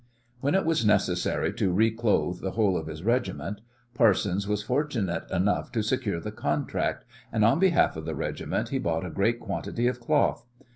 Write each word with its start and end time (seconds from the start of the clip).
When 0.39 0.55
it 0.55 0.65
was 0.65 0.83
necessary 0.83 1.53
to 1.53 1.71
reclothe 1.71 2.41
the 2.41 2.53
whole 2.53 2.75
of 2.75 2.87
his 2.87 3.03
regiment, 3.03 3.61
Parsons 3.93 4.47
was 4.47 4.63
fortunate 4.63 5.29
enough 5.29 5.71
to 5.73 5.83
secure 5.83 6.19
the 6.19 6.31
contract, 6.31 7.05
and 7.31 7.45
on 7.45 7.59
behalf 7.59 7.95
of 7.95 8.05
the 8.05 8.15
regiment 8.15 8.69
he 8.69 8.79
bought 8.79 9.05
a 9.05 9.11
great 9.11 9.39
quantity 9.39 9.85
of 9.85 9.99
cloth. 9.99 10.43